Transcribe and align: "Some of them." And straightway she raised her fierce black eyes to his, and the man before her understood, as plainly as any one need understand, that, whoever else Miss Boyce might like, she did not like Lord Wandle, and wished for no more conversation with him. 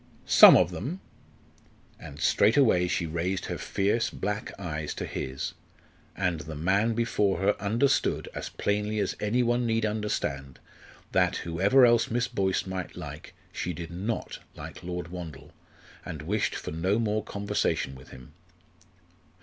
"Some 0.25 0.57
of 0.57 0.71
them." 0.71 0.99
And 1.99 2.19
straightway 2.19 2.87
she 2.87 3.05
raised 3.05 3.45
her 3.45 3.59
fierce 3.59 4.09
black 4.09 4.51
eyes 4.59 4.95
to 4.95 5.05
his, 5.05 5.53
and 6.15 6.39
the 6.39 6.55
man 6.55 6.95
before 6.95 7.37
her 7.37 7.55
understood, 7.61 8.27
as 8.33 8.49
plainly 8.49 8.97
as 8.97 9.15
any 9.19 9.43
one 9.43 9.67
need 9.67 9.85
understand, 9.85 10.57
that, 11.11 11.35
whoever 11.45 11.85
else 11.85 12.09
Miss 12.09 12.27
Boyce 12.27 12.65
might 12.65 12.95
like, 12.97 13.35
she 13.51 13.73
did 13.73 13.91
not 13.91 14.39
like 14.55 14.81
Lord 14.81 15.09
Wandle, 15.09 15.51
and 16.03 16.23
wished 16.23 16.55
for 16.55 16.71
no 16.71 16.97
more 16.97 17.23
conversation 17.23 17.93
with 17.93 18.09
him. 18.09 18.33